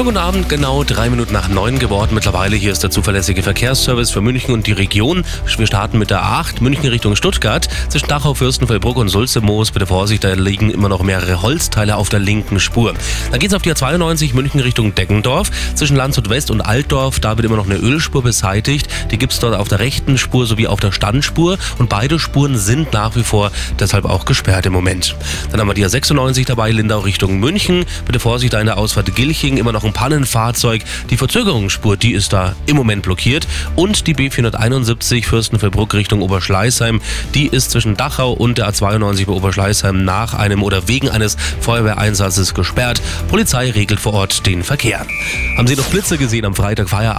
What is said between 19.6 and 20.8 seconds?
der rechten Spur sowie auf